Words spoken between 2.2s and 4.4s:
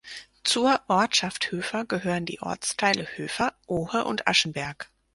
die Ortsteile Höfer, Ohe und